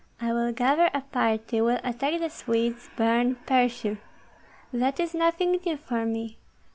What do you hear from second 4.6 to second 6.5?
That is nothing new for me!